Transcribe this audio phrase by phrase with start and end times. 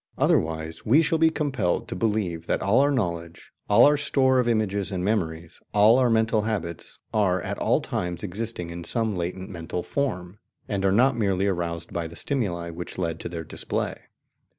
[0.17, 4.47] Otherwise we shall be compelled to believe that all our knowledge, all our store of
[4.47, 9.47] images and memories, all our mental habits, are at all times existing in some latent
[9.51, 13.99] mental form, and are not merely aroused by the stimuli which lead to their display.